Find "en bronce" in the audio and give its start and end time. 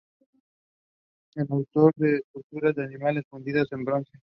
3.71-4.19